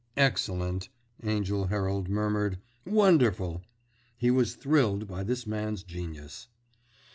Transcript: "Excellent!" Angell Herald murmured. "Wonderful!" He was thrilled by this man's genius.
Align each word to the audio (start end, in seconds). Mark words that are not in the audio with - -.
"Excellent!" 0.17 0.89
Angell 1.21 1.67
Herald 1.67 2.09
murmured. 2.09 2.57
"Wonderful!" 2.87 3.61
He 4.17 4.31
was 4.31 4.55
thrilled 4.55 5.07
by 5.07 5.23
this 5.23 5.45
man's 5.45 5.83
genius. 5.83 6.47